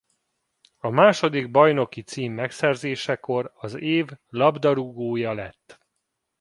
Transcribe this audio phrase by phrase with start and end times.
[0.77, 5.79] A második bajnoki cím megszerzésekor az év labdarúgója lett.